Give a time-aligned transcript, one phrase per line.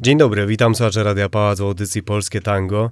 [0.00, 2.90] Dzień dobry, witam słuchacze Radia Pałac w audycji Polskie Tango.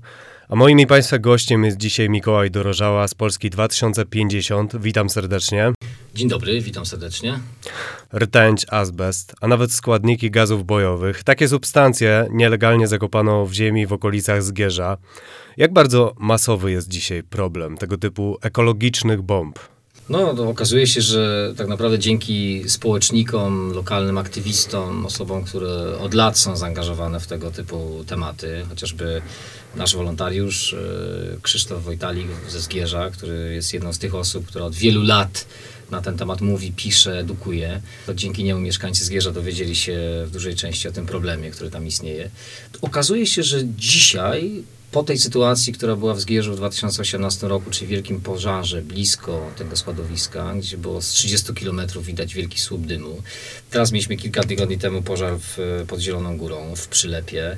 [0.48, 4.76] A moim i Państwa gościem jest dzisiaj Mikołaj Dorożała z Polski 2050.
[4.76, 5.72] Witam serdecznie.
[6.14, 7.38] Dzień dobry, witam serdecznie.
[8.14, 11.24] Rtęć, azbest, a nawet składniki gazów bojowych.
[11.24, 14.96] Takie substancje nielegalnie zakopano w ziemi w okolicach Zgierza.
[15.56, 19.58] Jak bardzo masowy jest dzisiaj problem tego typu ekologicznych bomb?
[20.08, 26.38] No, to okazuje się, że tak naprawdę dzięki społecznikom, lokalnym aktywistom, osobom, które od lat
[26.38, 29.22] są zaangażowane w tego typu tematy, chociażby
[29.76, 30.76] nasz wolontariusz e,
[31.42, 35.46] Krzysztof Wojtalik ze Zgierza, który jest jedną z tych osób, która od wielu lat
[35.90, 37.82] na ten temat mówi, pisze, edukuje.
[38.06, 41.86] To dzięki niemu mieszkańcy Zgierza dowiedzieli się w dużej części o tym problemie, który tam
[41.86, 42.30] istnieje.
[42.82, 44.64] Okazuje się, że dzisiaj
[44.96, 49.76] po tej sytuacji, która była w Zgierzu w 2018 roku, czyli wielkim pożarze blisko tego
[49.76, 53.22] składowiska, gdzie było z 30 kilometrów widać wielki słup dymu.
[53.70, 57.56] Teraz mieliśmy kilka tygodni temu pożar w, pod Zieloną Górą, w Przylepie.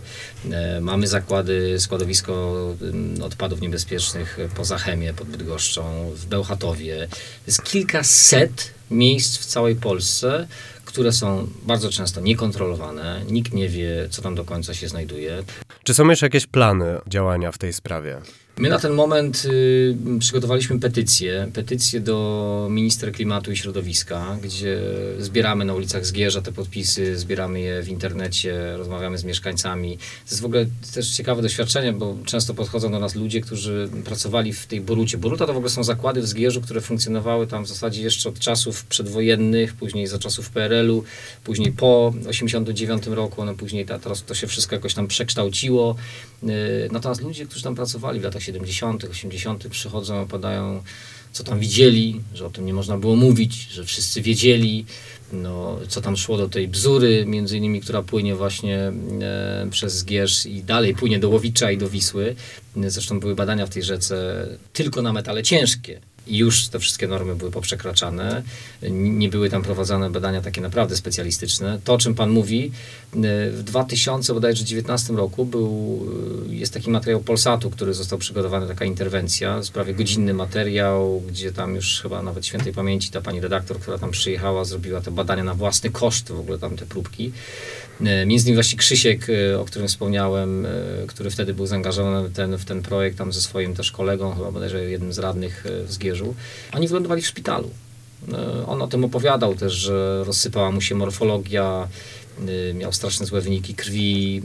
[0.51, 1.81] E, mamy zakłady,
[2.15, 2.75] składowisko
[3.23, 7.09] odpadów niebezpiecznych poza Chemię pod Bydgoszczą, w Bełchatowie.
[7.47, 10.47] Jest kilkaset miejsc w całej Polsce,
[10.85, 13.23] które są bardzo często niekontrolowane.
[13.31, 15.43] Nikt nie wie, co tam do końca się znajduje.
[15.85, 18.21] Czy są jeszcze jakieś plany działania w tej sprawie?
[18.59, 24.81] My na ten moment y, przygotowaliśmy petycję, petycję do ministra klimatu i środowiska, gdzie
[25.19, 29.97] zbieramy na ulicach Zgierza te podpisy, zbieramy je w internecie, rozmawiamy z mieszkańcami.
[29.99, 34.53] To jest w ogóle też ciekawe doświadczenie, bo często podchodzą do nas ludzie, którzy pracowali
[34.53, 35.19] w tej Borucie.
[35.19, 38.39] Boruta to w ogóle są zakłady w Zgierzu, które funkcjonowały tam w zasadzie jeszcze od
[38.39, 41.05] czasów przedwojennych, później za czasów PRL-u,
[41.45, 45.97] później po 89 roku, no później ta, teraz to się wszystko jakoś tam przekształciło.
[46.43, 50.83] Y, natomiast ludzie, którzy tam pracowali w latach 70., 80., przychodzą, opadają,
[51.33, 54.85] co tam widzieli, że o tym nie można było mówić, że wszyscy wiedzieli,
[55.33, 60.47] no, co tam szło do tej bzury, między innymi, która płynie właśnie e, przez Zgierz
[60.47, 62.35] i dalej płynie do Łowicza i do Wisły.
[62.77, 67.51] Zresztą były badania w tej rzece tylko na metale ciężkie już te wszystkie normy były
[67.51, 68.43] poprzekraczane.
[68.91, 71.81] Nie były tam prowadzone badania takie naprawdę specjalistyczne.
[71.85, 72.73] To, o czym Pan mówi,
[73.15, 76.07] e, w 2019 roku był,
[76.51, 81.75] e, jest taki materiał Polsatu, który został przygotowany, taka interwencja, prawie godzinny materiał, gdzie tam
[81.75, 85.55] już chyba nawet świętej pamięci ta pani redaktor, która tam przyjechała, zrobiła te badania na
[85.55, 87.33] własny koszt, w ogóle tam te próbki.
[88.01, 89.27] E, między innymi właśnie Krzysiek,
[89.59, 90.67] o którym wspomniałem,
[91.07, 94.53] który wtedy był zaangażowany w ten, w ten projekt, tam ze swoim też kolegą, chyba
[94.53, 95.93] bodajże jednym z radnych w
[96.73, 97.71] Oni wylądowali w szpitalu.
[98.67, 101.89] On o tym opowiadał też, że rozsypała mu się morfologia,
[102.75, 104.43] miał straszne złe wyniki krwi,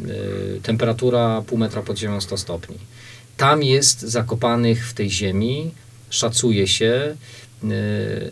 [0.63, 2.77] temperatura pół metra pod ziemią 100 stopni.
[3.37, 5.71] Tam jest zakopanych w tej ziemi,
[6.09, 7.15] szacuje się,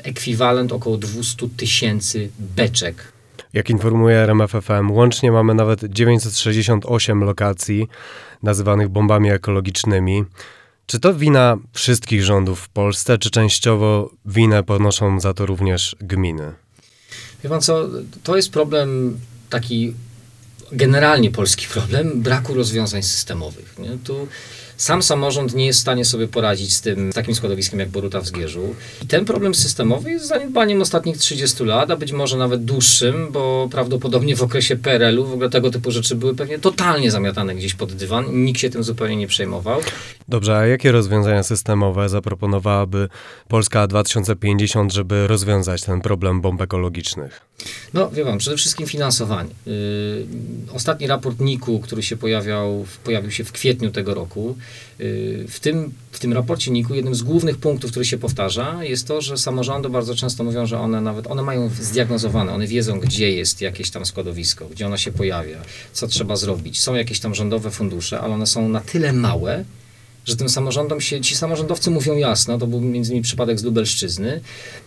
[0.04, 3.12] ekwiwalent około 200 tysięcy beczek
[3.54, 7.88] jak informuje RMFFM, łącznie mamy nawet 968 lokacji
[8.44, 10.24] nazywanych bombami ekologicznymi.
[10.92, 16.54] Czy to wina wszystkich rządów w Polsce, czy częściowo winę ponoszą za to również gminy?
[17.44, 17.90] Wie pan co,
[18.24, 19.20] to jest problem
[19.50, 19.94] taki
[20.72, 23.76] generalnie polski problem braku rozwiązań systemowych.
[23.80, 23.98] Nie?
[24.04, 24.28] Tu
[24.82, 28.22] sam samorząd nie jest w stanie sobie poradzić z tym z takim składowiskiem jak Boruta
[28.22, 28.76] w Zgierzu.
[29.04, 33.68] I ten problem systemowy jest zaniedbaniem ostatnich 30 lat, a być może nawet dłuższym, bo
[33.72, 37.94] prawdopodobnie w okresie PRL-u w ogóle tego typu rzeczy były pewnie totalnie zamiatane gdzieś pod
[37.94, 38.44] dywan.
[38.44, 39.82] Nikt się tym zupełnie nie przejmował.
[40.28, 43.10] Dobrze, a jakie rozwiązania systemowe zaproponowałaby
[43.48, 47.42] Polska 2050, żeby rozwiązać ten problem bomb ekologicznych?
[47.94, 49.50] No, wie pan, przede wszystkim finansowanie.
[49.66, 50.28] Yy,
[50.74, 54.56] ostatni raport NIK-u, który się pojawiał, pojawił się w kwietniu tego roku,
[55.48, 59.22] w tym, w tym raporcie NIK-u jednym z głównych punktów, który się powtarza, jest to,
[59.22, 63.62] że samorządy bardzo często mówią, że one nawet, one mają zdiagnozowane, one wiedzą, gdzie jest
[63.62, 65.58] jakieś tam składowisko, gdzie ono się pojawia,
[65.94, 66.82] co trzeba zrobić.
[66.82, 69.66] Są jakieś tam rządowe fundusze, ale one są na tyle małe,
[70.26, 74.42] że tym samorządom się, ci samorządowcy mówią jasno, to był między innymi przypadek z Lubelszczyzny,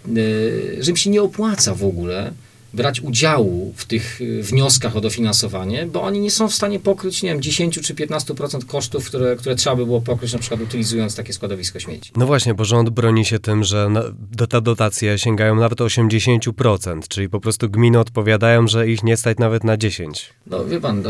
[0.06, 2.33] yy, że im się nie opłaca w ogóle
[2.75, 7.23] brać udziału w tych y, wnioskach o dofinansowanie, bo oni nie są w stanie pokryć,
[7.23, 11.17] nie wiem, 10 czy 15% kosztów, które, które trzeba by było pokryć, na przykład utylizując
[11.17, 12.12] takie składowisko śmieci.
[12.17, 13.91] No właśnie, bo rząd broni się tym, że
[14.32, 19.38] do te dotacje sięgają nawet 80%, czyli po prostu gminy odpowiadają, że ich nie stać
[19.38, 20.11] nawet na 10%.
[20.47, 21.03] No wie pan,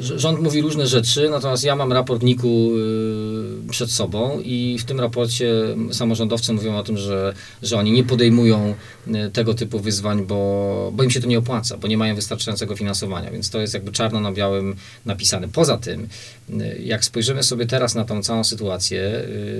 [0.00, 3.27] rząd mówi różne rzeczy, natomiast ja mam raport NIK-u y,
[3.70, 5.54] przed sobą i w tym raporcie
[5.92, 8.74] samorządowcy mówią o tym, że, że oni nie podejmują
[9.06, 12.76] y, tego typu wyzwań, bo, bo im się to nie opłaca, bo nie mają wystarczającego
[12.76, 14.76] finansowania, więc to jest jakby czarno na białym
[15.06, 15.48] napisane.
[15.48, 16.08] Poza tym,
[16.50, 19.00] y, jak spojrzymy sobie teraz na tą całą sytuację,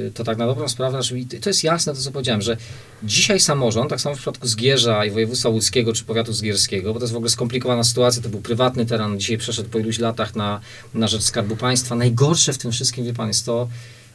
[0.09, 1.01] y, to tak na dobrą sprawę,
[1.41, 2.57] to jest jasne to, co powiedziałem, że
[3.03, 7.05] dzisiaj samorząd, tak samo w przypadku Zgierza i województwa łódzkiego czy powiatu zgierskiego, bo to
[7.05, 10.61] jest w ogóle skomplikowana sytuacja, to był prywatny teren, dzisiaj przeszedł po iluś latach na,
[10.95, 11.95] na rzecz Skarbu Państwa.
[11.95, 13.68] Najgorsze w tym wszystkim, wie pan, jest to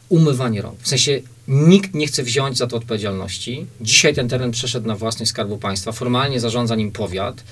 [0.08, 0.80] umywanie rąk.
[0.80, 3.66] W sensie nikt nie chce wziąć za to odpowiedzialności.
[3.80, 7.44] Dzisiaj ten teren przeszedł na własność Skarbu Państwa, formalnie zarządza nim powiat.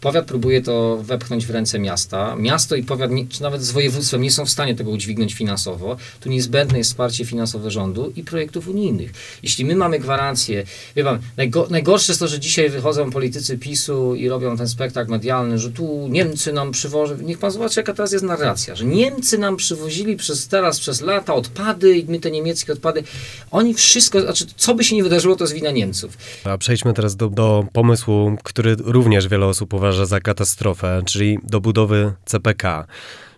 [0.00, 2.36] Powiat próbuje to wepchnąć w ręce miasta.
[2.36, 5.96] Miasto i powiat, czy nawet z województwem, nie są w stanie tego udźwignąć finansowo.
[6.20, 9.12] Tu niezbędne jest wsparcie finansowe rządu i projektów unijnych.
[9.42, 10.64] Jeśli my mamy gwarancję,
[10.96, 15.10] wie pan, najgo, najgorsze jest to, że dzisiaj wychodzą politycy PiSu i robią ten spektakl
[15.10, 17.16] medialny, że tu Niemcy nam przywożą.
[17.16, 21.34] Niech pan zobaczy, jaka teraz jest narracja, że Niemcy nam przywozili przez teraz, przez lata
[21.34, 23.02] odpady i my te niemieckie odpady.
[23.50, 26.18] Oni wszystko, znaczy, co by się nie wydarzyło, to jest wina Niemców.
[26.44, 31.60] A przejdźmy teraz do, do pomysłu, który również wiele osób uważa za katastrofę, czyli do
[31.60, 32.86] budowy CPK.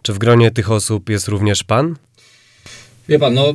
[0.02, 1.94] Czy w gronie tych osób jest również pan?
[3.08, 3.50] Wie pan, no,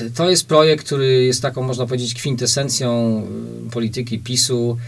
[0.00, 3.22] y, to jest projekt, który jest taką, można powiedzieć, kwintesencją
[3.66, 4.78] y, polityki PiSu,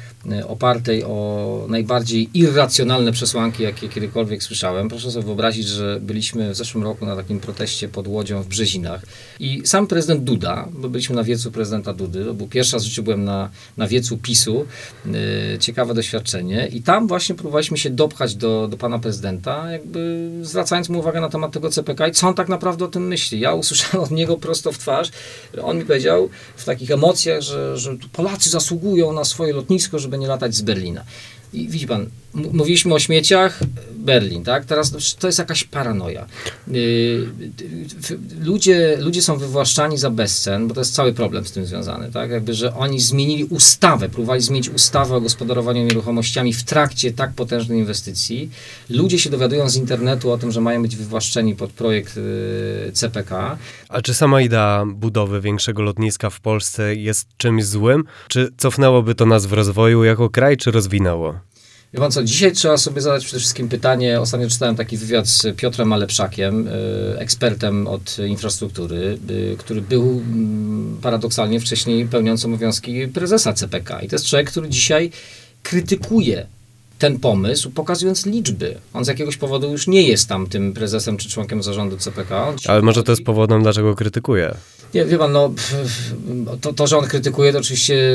[0.48, 4.88] opartej o najbardziej irracjonalne przesłanki, jakie kiedykolwiek słyszałem.
[4.88, 9.02] Proszę sobie wyobrazić, że byliśmy w zeszłym roku na takim proteście pod Łodzią w Brzezinach
[9.40, 12.86] i sam prezydent Duda, bo byliśmy na wiecu prezydenta Dudy, to był pierwszy raz w
[12.86, 14.66] życiu byłem na, na wiecu PiSu,
[15.60, 20.98] ciekawe doświadczenie i tam właśnie próbowaliśmy się dopchać do, do pana prezydenta, jakby zwracając mu
[20.98, 23.40] uwagę na temat tego CPK i co on tak naprawdę o tym myśli.
[23.40, 25.10] Ja usłyszałem od niego prosto w twarz.
[25.62, 30.26] On mi powiedział w takich emocjach, że, że Polacy zasługują na swoje lotnisko, żeby nie
[30.26, 31.04] latać z Berlina.
[31.52, 33.60] I widzi pan, mówiliśmy o śmieciach,
[34.06, 34.64] Berlin, tak?
[34.64, 36.26] Teraz to jest jakaś paranoja.
[36.68, 37.28] Yy,
[38.40, 42.30] ludzie, ludzie są wywłaszczani za bezcen, bo to jest cały problem z tym związany, tak?
[42.30, 47.78] Jakby, że oni zmienili ustawę, próbowali zmienić ustawę o gospodarowaniu nieruchomościami w trakcie tak potężnej
[47.78, 48.50] inwestycji.
[48.90, 53.58] Ludzie się dowiadują z internetu o tym, że mają być wywłaszczeni pod projekt yy, CPK.
[53.88, 58.04] A czy sama idea budowy większego lotniska w Polsce jest czymś złym?
[58.28, 61.34] Czy cofnęłoby to nas w rozwoju jako kraj, czy rozwinęło?
[61.92, 65.56] Wie pan co, dzisiaj trzeba sobie zadać przede wszystkim pytanie, ostatnio czytałem taki wywiad z
[65.56, 66.72] Piotrem Malepszakiem, y,
[67.18, 69.18] ekspertem od infrastruktury,
[69.58, 74.00] który był mm, paradoksalnie wcześniej pełniącym obowiązki prezesa CPK.
[74.00, 75.10] I to jest człowiek, który dzisiaj
[75.62, 76.46] krytykuje
[76.98, 78.78] ten pomysł, pokazując liczby.
[78.94, 82.54] On z jakiegoś powodu już nie jest tam tym prezesem czy członkiem zarządu CPK.
[82.66, 84.56] Ale może to jest powodem, dlaczego krytykuje?
[84.94, 85.50] Nie, wie pan, no,
[86.60, 88.10] to, to, że on krytykuje, to oczywiście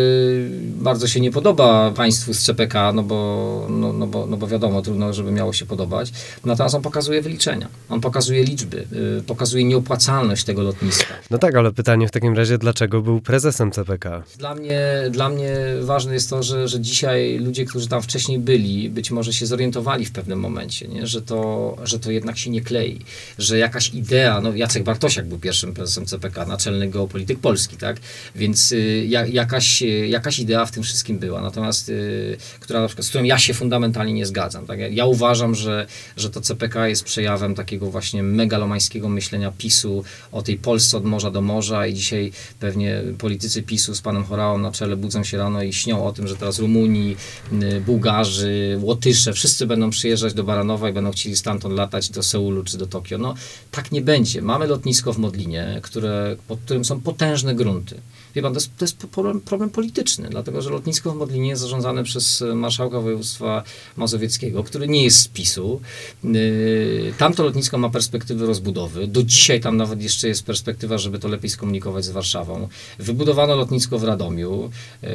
[0.61, 4.81] bardzo się nie podoba państwu z CPK, no bo, no, no, bo, no bo wiadomo,
[4.81, 6.11] trudno, żeby miało się podobać.
[6.45, 11.13] Natomiast on pokazuje wyliczenia, on pokazuje liczby, yy, pokazuje nieopłacalność tego lotniska.
[11.29, 14.23] No tak, ale pytanie w takim razie, dlaczego był prezesem CPK?
[14.37, 18.70] Dla mnie, dla mnie ważne jest to, że, że dzisiaj ludzie, którzy tam wcześniej byli,
[18.89, 21.07] być może się zorientowali w pewnym momencie, nie?
[21.07, 22.99] Że, to, że to jednak się nie klei,
[23.37, 27.97] że jakaś idea, no Jacek Bartosiak był pierwszym prezesem CPK, naczelny geopolityk Polski, tak?
[28.35, 33.09] Więc y, jakaś, jakaś idea w tym wszystkim była, natomiast y, która, na przykład, z
[33.09, 34.65] którą ja się fundamentalnie nie zgadzam.
[34.65, 34.79] Tak?
[34.91, 35.87] Ja, uważam, że,
[36.17, 41.31] że to CPK jest przejawem takiego właśnie megalomańskiego myślenia PiSu o tej Polsce od morza
[41.31, 45.63] do morza i dzisiaj pewnie politycy PiSu z panem Horałą na czele budzą się rano
[45.63, 47.15] i śnią o tym, że teraz Rumuni,
[47.53, 52.63] y, Bułgarzy, Łotysze, wszyscy będą przyjeżdżać do Baranowa i będą chcieli stamtąd latać do Seulu
[52.63, 53.17] czy do Tokio.
[53.17, 53.33] No
[53.71, 54.41] tak nie będzie.
[54.41, 58.01] Mamy lotnisko w Modlinie, które, pod którym są potężne grunty.
[58.35, 61.61] Wie pan, to jest, to jest problem, problem, polityczny, dlatego że lotnisko w Modlinie jest
[61.61, 63.63] zarządzane przez marszałka województwa
[63.97, 65.81] mazowieckiego, który nie jest z PiSu.
[66.23, 69.07] Yy, tamto lotnisko ma perspektywy rozbudowy.
[69.07, 72.67] Do dzisiaj tam nawet jeszcze jest perspektywa, żeby to lepiej skomunikować z Warszawą.
[72.99, 74.69] Wybudowano lotnisko w Radomiu.
[75.01, 75.09] Yy,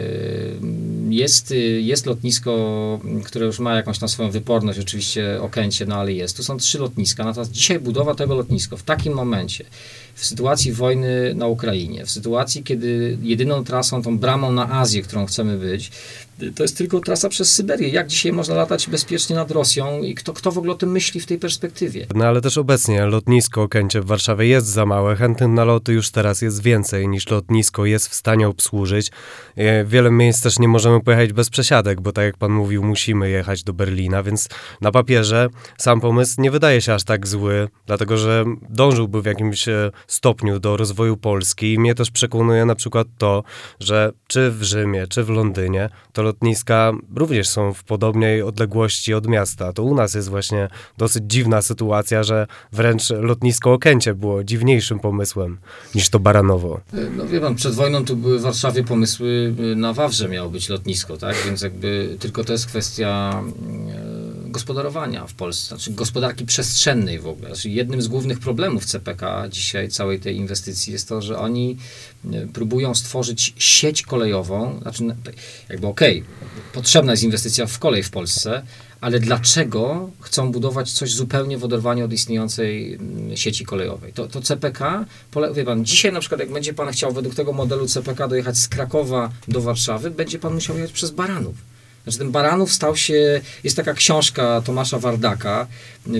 [1.11, 6.37] jest, jest lotnisko, które już ma jakąś tam swoją wyporność, oczywiście Okęcie, no ale jest.
[6.37, 9.65] Tu są trzy lotniska, natomiast dzisiaj budowa tego lotniska w takim momencie,
[10.15, 15.27] w sytuacji wojny na Ukrainie, w sytuacji, kiedy jedyną trasą, tą bramą na Azję, którą
[15.27, 15.91] chcemy być,
[16.55, 17.89] to jest tylko trasa przez Syberię.
[17.89, 21.21] Jak dzisiaj można latać bezpiecznie nad Rosją i kto, kto w ogóle o tym myśli
[21.21, 22.07] w tej perspektywie?
[22.15, 25.17] No ale też obecnie lotnisko Okęcie w Warszawie jest za małe.
[25.17, 29.11] Chętnych na loty już teraz jest więcej niż lotnisko jest w stanie obsłużyć.
[29.57, 33.31] E, wiele miejsc też nie możemy pojechać bez przesiadek, bo tak jak pan mówił, musimy
[33.31, 34.49] jechać do Berlina, więc
[34.81, 39.69] na papierze sam pomysł nie wydaje się aż tak zły, dlatego że dążyłby w jakimś
[39.69, 43.43] e, stopniu do rozwoju Polski i mnie też przekonuje na przykład to,
[43.81, 49.27] że czy w Rzymie, czy w Londynie, to lotniska również są w podobnej odległości od
[49.27, 49.73] miasta.
[49.73, 50.69] To u nas jest właśnie
[50.99, 55.59] dosyć dziwna sytuacja, że wręcz lotnisko Okęcie było dziwniejszym pomysłem
[55.95, 56.81] niż to Baranowo.
[57.17, 61.17] No wie pan, przed wojną tu były w Warszawie pomysły, na Wawrze miało być lotnisko,
[61.17, 61.37] tak?
[61.47, 63.43] Więc jakby tylko to jest kwestia
[63.91, 64.06] e,
[64.57, 67.49] gospodarowania w Polsce, znaczy gospodarki przestrzennej w ogóle.
[67.49, 71.77] Znaczy jednym z głównych problemów CPK dzisiaj całej tej inwestycji jest to, że oni
[72.33, 75.15] e, próbują stworzyć sieć kolejową, znaczy na-
[75.69, 76.25] jakby okej,
[76.73, 78.63] potrzebna jest inwestycja w kolej w Polsce,
[79.01, 84.13] ale dlaczego chcą budować coś zupełnie w oderwaniu od istniejącej mm, sieci kolejowej?
[84.13, 87.53] To, to CPK, pole, wie pan, dzisiaj na przykład jak będzie pan chciał według tego
[87.53, 91.76] modelu CPK dojechać z Krakowa do Warszawy, będzie pan musiał jechać przez Baranów.
[92.07, 95.67] Znaczy ten Baranów stał się, jest taka książka Tomasza Wardaka,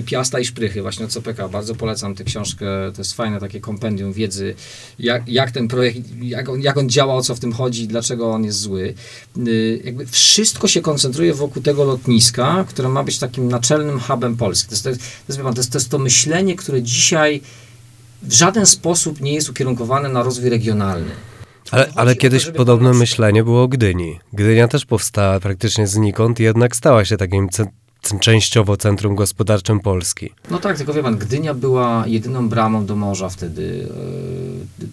[0.05, 1.49] Piasta i Szprychy, właśnie o CPK.
[1.49, 2.65] Bardzo polecam tę książkę,
[2.95, 4.55] to jest fajne takie kompendium wiedzy,
[4.99, 8.31] jak, jak ten projekt, jak on, jak on działa, o co w tym chodzi, dlaczego
[8.31, 8.93] on jest zły.
[9.47, 14.69] Y, Jakby wszystko się koncentruje wokół tego lotniska, które ma być takim naczelnym hubem Polski.
[14.69, 17.41] To jest to, jest, to, jest, to jest to myślenie, które dzisiaj
[18.23, 21.11] w żaden sposób nie jest ukierunkowane na rozwój regionalny.
[21.71, 24.19] Ale, ale to, kiedyś żeby podobne myślenie było o Gdyni.
[24.33, 27.49] Gdynia też powstała praktycznie znikąd i jednak stała się takim
[28.19, 30.29] częściowo centrum gospodarczym Polski.
[30.51, 33.87] No tak, tylko wie pan, Gdynia była jedyną bramą do morza wtedy.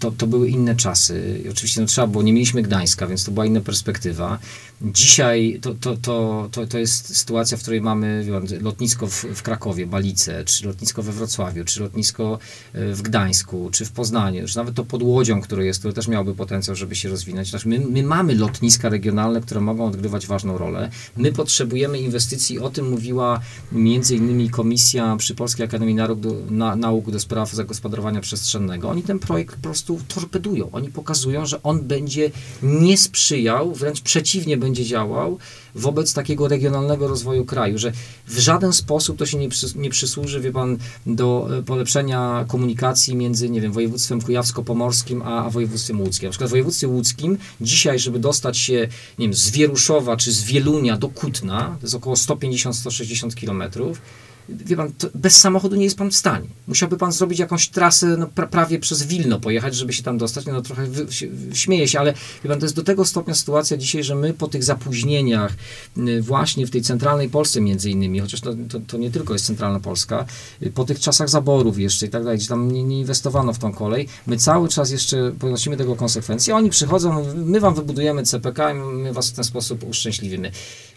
[0.04, 1.40] To, to były inne czasy.
[1.44, 4.38] I oczywiście no, trzeba było, nie mieliśmy Gdańska, więc to była inna perspektywa.
[4.82, 9.24] Dzisiaj to, to, to, to, to jest sytuacja, w której mamy wie pan, lotnisko w,
[9.24, 12.38] w Krakowie, Balice, czy lotnisko we Wrocławiu, czy lotnisko
[12.72, 16.08] e, w Gdańsku, czy w Poznaniu, czy nawet to pod Łodzią, które jest, które też
[16.08, 17.50] miałoby potencjał, żeby się rozwinąć.
[17.50, 20.90] Znaczy my, my mamy lotniska regionalne, które mogą odgrywać ważną rolę.
[21.16, 23.40] My potrzebujemy inwestycji, o tym mówiła
[23.72, 28.90] między innymi komisja przy Polskiej Akademii Nauk do, na, Nauk do spraw zagospodarowania przestrzennego.
[28.90, 30.68] Oni ten projekt po prostu torpedują.
[30.72, 32.30] Oni pokazują, że on będzie
[32.62, 35.38] nie sprzyjał, wręcz przeciwnie będzie działał
[35.74, 37.92] wobec takiego regionalnego rozwoju kraju, że
[38.26, 43.16] w żaden sposób to się nie, przys- nie przysłuży, wie pan, do e, polepszenia komunikacji
[43.16, 46.26] między, nie wiem, województwem kujawsko-pomorskim a, a województwem łódzkim.
[46.26, 50.42] Na przykład w województwie łódzkim dzisiaj, żeby dostać się, nie wiem, z Wieruszowa czy z
[50.42, 54.00] Wielunia do Kutna, to jest około 150-160 kilometrów,
[54.48, 56.46] wie pan, bez samochodu nie jest pan w stanie.
[56.66, 60.46] Musiałby pan zrobić jakąś trasę no, pra, prawie przez Wilno pojechać, żeby się tam dostać.
[60.46, 61.06] No trochę wy,
[61.52, 62.12] śmieję się, ale
[62.44, 65.52] wie pan, to jest do tego stopnia sytuacja dzisiaj, że my po tych zapóźnieniach
[65.98, 69.46] y, właśnie w tej centralnej Polsce między innymi, chociaż to, to, to nie tylko jest
[69.46, 70.24] centralna Polska,
[70.62, 73.58] y, po tych czasach zaborów jeszcze i tak dalej, gdzie tam nie, nie inwestowano w
[73.58, 76.56] tą kolej, my cały czas jeszcze ponosimy tego konsekwencje.
[76.56, 80.50] Oni przychodzą, my wam wybudujemy CPK i my was w ten sposób uszczęśliwimy.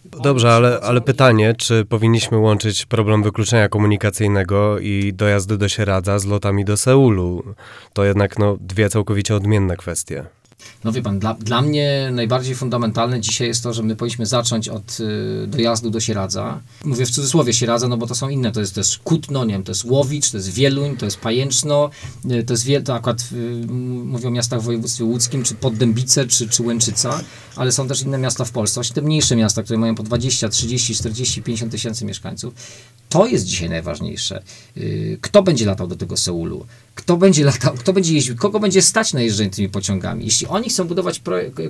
[0.06, 6.25] Dobrze, ale, ale pytanie, czy powinniśmy łączyć problem wykluczenia komunikacyjnego i dojazdu do Sieradza z
[6.25, 7.44] lotami do Seulu?
[7.94, 10.25] To jednak no, dwie całkowicie odmienne kwestie.
[10.84, 14.70] No wie pan, dla, dla mnie najbardziej fundamentalne dzisiaj jest to, że my powinniśmy zacząć
[14.70, 16.62] od y, dojazdu do Sieradza.
[16.86, 19.54] Mówię w cudzysłowie Sieradza, no bo to są inne, to jest, to jest Kutno, nie
[19.54, 21.90] wiem, to jest Łowicz, to jest Wieluń, to jest Pajęczno,
[22.32, 23.68] y, to jest Wiel, to akurat y,
[24.06, 27.24] mówię o miastach w województwie łódzkim, czy Poddębice, czy, czy Łęczyca,
[27.56, 30.50] ale są też inne miasta w Polsce, właśnie te mniejsze miasta, które mają po 20,
[30.50, 32.54] 30, 40, 50 tysięcy mieszkańców.
[33.10, 34.44] To jest dzisiaj najważniejsze.
[34.78, 36.66] Y, Kto będzie latał do tego Seulu?
[36.96, 40.26] Kto będzie latał, kto będzie jeździł, kogo będzie stać na jeżdżenie tymi pociągami?
[40.26, 41.22] Jeśli oni chcą budować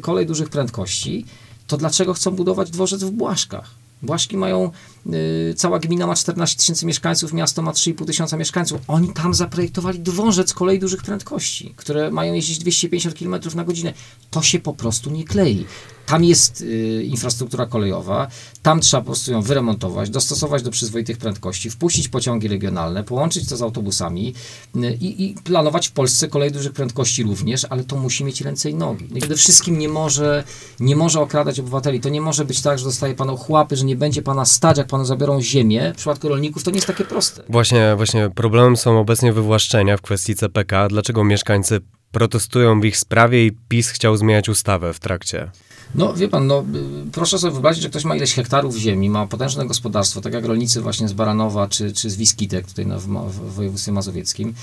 [0.02, 1.26] kolej dużych prędkości,
[1.68, 3.70] to dlaczego chcą budować dworzec w Błaszkach?
[4.02, 4.72] Błaszki mają,
[5.14, 8.82] y, cała gmina ma 14 tysięcy mieszkańców, miasto ma 3,5 tysiąca mieszkańców.
[8.88, 13.94] Oni tam zaprojektowali dworzec kolei dużych prędkości, które mają jeździć 250 km na godzinę.
[14.32, 15.66] To się po prostu nie klei.
[16.08, 18.28] Tam jest y, infrastruktura kolejowa,
[18.62, 23.58] tam trzeba po prostu ją wyremontować, dostosować do przyzwoitych prędkości, wpuścić pociągi regionalne, połączyć to
[23.58, 24.34] z autobusami
[24.76, 28.76] y, i, planować w Polsce kolej dużych prędkości również, ale to musi mieć ręce i
[28.76, 29.18] nogi.
[29.18, 30.44] I przede wszystkim nie może,
[30.80, 32.00] nie może okradać obywateli.
[32.00, 34.88] To nie może być tak, że dostaje pan ochłapy, że nie będzie pana stać, jak
[34.88, 35.92] panu zabiorą ziemię.
[35.94, 37.44] W przypadku rolników to nie jest takie proste.
[37.50, 40.88] Właśnie, właśnie problemem są obecnie wywłaszczenia w kwestii CPK.
[40.88, 45.52] Dlaczego mieszkańcy protestują w ich sprawie i PiS chciał zmieniać ustawę w trakcie?
[45.96, 46.66] No wie pan, no
[47.12, 50.82] proszę sobie wyobrazić, że ktoś ma ileś hektarów ziemi, ma potężne gospodarstwo, tak jak rolnicy
[50.82, 54.54] właśnie z Baranowa czy, czy z Wiskitek tutaj na, w, w województwie mazowieckim.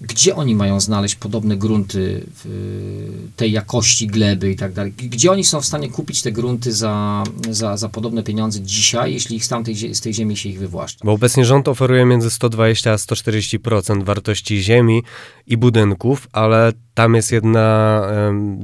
[0.00, 4.92] Gdzie oni mają znaleźć podobne grunty y, tej jakości gleby i tak dalej?
[4.92, 9.36] Gdzie oni są w stanie kupić te grunty za, za, za podobne pieniądze dzisiaj, jeśli
[9.36, 11.04] ich z, tamtej, z tej ziemi się ich wywłaszcza?
[11.04, 15.02] Bo obecnie rząd oferuje między 120 a 140% wartości ziemi
[15.46, 18.00] i budynków, ale tam jest jedna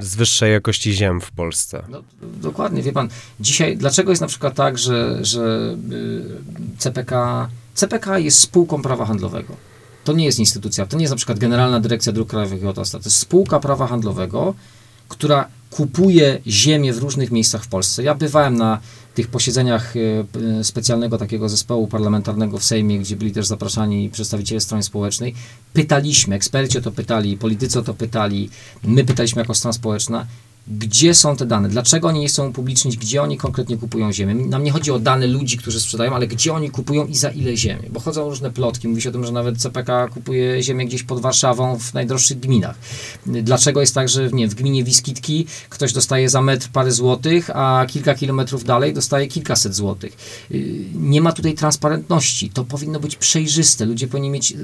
[0.00, 1.82] z wyższej jakości ziem w Polsce.
[1.88, 3.08] No, dokładnie, wie pan,
[3.40, 9.54] dzisiaj, dlaczego jest na przykład tak, że, że y, CPK, CPK jest spółką prawa handlowego.
[10.04, 13.02] To nie jest instytucja, to nie jest na przykład Generalna Dyrekcja Dróg Krajowych i Autostrad,
[13.02, 14.54] to jest spółka prawa handlowego,
[15.08, 18.02] która kupuje ziemię w różnych miejscach w Polsce.
[18.02, 18.80] Ja bywałem na
[19.14, 24.82] tych posiedzeniach e, specjalnego takiego zespołu parlamentarnego w Sejmie, gdzie byli też zapraszani przedstawiciele strony
[24.82, 25.34] społecznej.
[25.72, 28.50] Pytaliśmy, eksperci o to pytali, politycy o to pytali,
[28.84, 30.26] my pytaliśmy jako strona społeczna,
[30.70, 34.34] gdzie są te dane, dlaczego oni nie chcą upublicznić, gdzie oni konkretnie kupują ziemię.
[34.34, 37.56] Nam nie chodzi o dane ludzi, którzy sprzedają, ale gdzie oni kupują i za ile
[37.56, 37.88] ziemi.
[37.90, 41.20] Bo chodzą różne plotki, mówi się o tym, że nawet CPK kupuje ziemię gdzieś pod
[41.20, 42.78] Warszawą w najdroższych gminach.
[43.26, 47.86] Dlaczego jest tak, że nie, w gminie Wiskitki ktoś dostaje za metr parę złotych, a
[47.88, 50.16] kilka kilometrów dalej dostaje kilkaset złotych.
[50.50, 52.50] Y, nie ma tutaj transparentności.
[52.50, 53.86] To powinno być przejrzyste.
[53.86, 54.56] Ludzie powinni mieć y,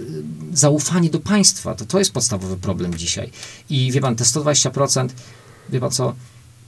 [0.53, 1.75] zaufanie do państwa.
[1.75, 3.31] To, to jest podstawowy problem dzisiaj.
[3.71, 5.09] I wie pan, te 120%
[5.69, 6.15] wie pan co,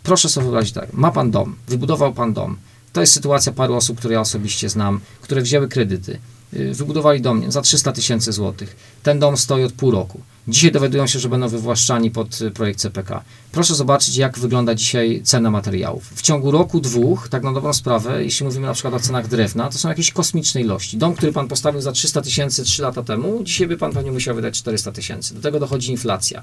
[0.02, 2.56] proszę sobie wyobrazić tak, ma pan dom, wybudował pan dom,
[2.92, 6.18] to jest sytuacja paru osób, które ja osobiście znam, które wzięły kredyty,
[6.52, 8.76] wybudowali dom za 300 tysięcy złotych.
[9.02, 10.20] Ten dom stoi od pół roku.
[10.48, 13.24] Dzisiaj dowiadują się, że będą wywłaszczani pod y, projekt CPK.
[13.52, 16.04] Proszę zobaczyć, jak wygląda dzisiaj cena materiałów.
[16.14, 19.68] W ciągu roku, dwóch, tak na dobrą sprawę, jeśli mówimy na przykład o cenach drewna,
[19.70, 20.96] to są jakieś kosmiczne ilości.
[20.96, 24.34] Dom, który pan postawił za 300 tysięcy 3 lata temu, dzisiaj by pan pewnie musiał
[24.34, 25.34] wydać 400 tysięcy.
[25.34, 26.42] Do tego dochodzi inflacja.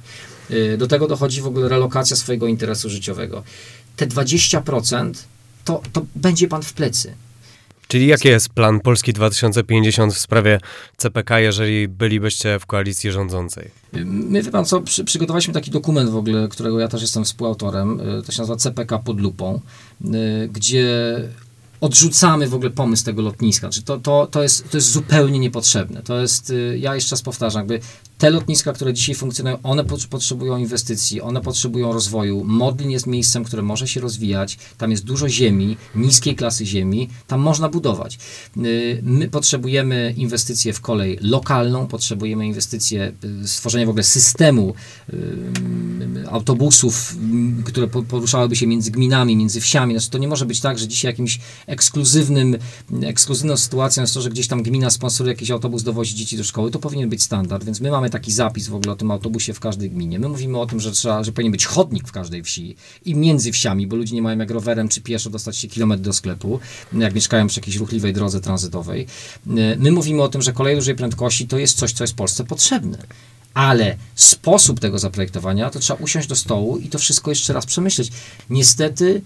[0.52, 3.44] Y, do tego dochodzi w ogóle relokacja swojego interesu życiowego.
[3.96, 5.14] Te 20%
[5.66, 7.14] to, to będzie pan w plecy.
[7.88, 10.60] Czyli jaki jest plan Polski 2050 w sprawie
[10.98, 13.72] CPK, jeżeli bylibyście w koalicji rządzącej?
[14.06, 18.00] My, wie pan co, przy, przygotowaliśmy taki dokument w ogóle, którego ja też jestem współautorem,
[18.20, 19.60] y, to się nazywa CPK pod lupą,
[20.06, 21.16] y, gdzie
[21.82, 23.70] odrzucamy w ogóle pomysł tego lotniska.
[23.70, 26.02] Czy to, to, to, jest, to jest zupełnie niepotrzebne.
[26.02, 27.80] To jest, y, ja jeszcze raz powtarzam, jakby
[28.24, 32.44] te lotniska, które dzisiaj funkcjonują, one potrzebują inwestycji, one potrzebują rozwoju.
[32.44, 37.40] Modlin jest miejscem, które może się rozwijać, tam jest dużo ziemi, niskiej klasy ziemi, tam
[37.40, 38.18] można budować.
[38.58, 43.14] Y, my potrzebujemy inwestycje w kolej lokalną, potrzebujemy inwestycje,
[43.44, 44.74] y, stworzenie w ogóle systemu
[46.32, 47.18] autobusów,
[47.66, 49.94] które poruszałyby się między gminami, między wsiami.
[49.94, 52.58] Znaczy, to nie może być tak, że dzisiaj jakimś ekskluzywnym,
[53.04, 56.72] ekskluzywną sytuacją jest to, że gdzieś tam gmina sponsoruje jakiś autobus, dowozi dzieci do szkoły.
[56.72, 59.60] To powinien być standard, więc my mamy taki zapis w ogóle o tym autobusie w
[59.60, 60.20] każdej gminie.
[60.20, 63.52] My mówimy o tym, że trzeba, że powinien być chodnik w każdej wsi i między
[63.52, 66.60] wsiami, bo ludzie nie mają jak rowerem czy pieszo dostać się kilometr do sklepu,
[66.94, 69.08] jak mieszkają przy jakiejś ruchliwej drodze tranzytowej.
[69.78, 72.98] My mówimy o tym, że kolej dużej prędkości to jest coś, co jest Polsce potrzebne
[73.54, 78.12] ale sposób tego zaprojektowania to trzeba usiąść do stołu i to wszystko jeszcze raz przemyśleć.
[78.50, 79.22] Niestety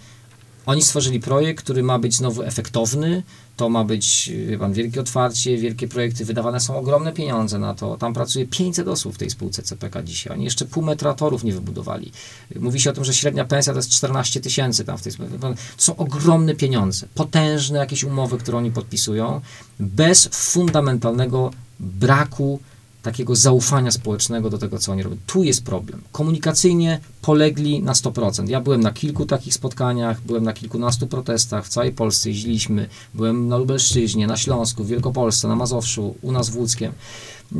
[0.67, 3.23] oni stworzyli projekt, który ma być znowu efektowny,
[3.57, 7.97] to ma być, wie pan, wielkie otwarcie, wielkie projekty, wydawane są ogromne pieniądze na to.
[7.97, 10.33] Tam pracuje 500 osób w tej spółce CPK dzisiaj.
[10.33, 12.11] Oni jeszcze pół metra torów nie wybudowali.
[12.59, 15.39] Mówi się o tym, że średnia pensja to jest 14 tysięcy tam w tej spółce.
[15.39, 19.41] To są ogromne pieniądze, potężne jakieś umowy, które oni podpisują,
[19.79, 22.59] bez fundamentalnego braku
[23.01, 25.17] takiego zaufania społecznego do tego, co oni robią.
[25.27, 26.01] Tu jest problem.
[26.11, 28.49] Komunikacyjnie polegli na 100%.
[28.49, 33.47] Ja byłem na kilku takich spotkaniach, byłem na kilkunastu protestach w całej Polsce, jeździliśmy, byłem
[33.47, 36.91] na Lubelszczyźnie, na Śląsku, w Wielkopolsce, na Mazowszu, u nas w Łódzkiem.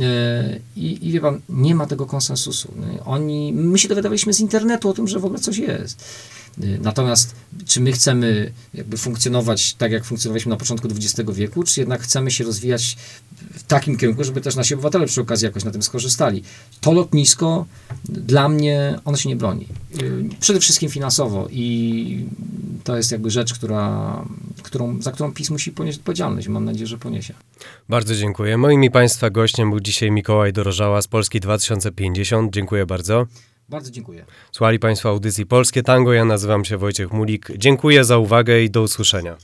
[0.02, 2.74] E, I, I wie pan, nie ma tego konsensusu.
[3.06, 6.04] Oni, my się dowiadywaliśmy z internetu o tym, że w ogóle coś jest.
[6.64, 11.80] Y, natomiast czy my chcemy jakby funkcjonować tak, jak funkcjonowaliśmy na początku XX wieku, czy
[11.80, 12.98] jednak chcemy się rozwijać
[13.54, 16.44] w takim kierunku, żeby też nasi obywatele przy okazji jakoś na tym skorzystali.
[16.82, 17.66] To lotnisko
[18.06, 19.68] dla mnie, ono się nie broni.
[20.02, 22.26] Y, przede wszystkim finansowo i
[22.84, 24.26] to jest jakby rzecz, która,
[24.64, 26.48] którą, za którą PiS musi ponieść odpowiedzialność.
[26.48, 27.34] Mam nadzieję, że poniesie.
[27.90, 28.58] Bardzo dziękuję.
[28.58, 32.54] Moim i Państwa gościem był dzisiaj Mikołaj Dorożała z Polski 2050.
[32.54, 33.28] Dziękuję bardzo.
[33.70, 34.26] Bardzo dziękuję.
[34.52, 36.14] Słuchali Państwo audycji Polskie Tango.
[36.14, 37.48] Ja nazywam się Wojciech Mulik.
[37.58, 39.38] Dziękuję za uwagę i do usłyszenia.